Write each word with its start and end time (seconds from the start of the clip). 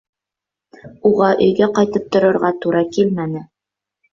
Уға 1.09 1.27
өйгә 1.47 1.67
ҡайтып 1.75 2.09
торорға 2.17 2.53
тура 2.65 2.85
килмәне. 2.97 3.45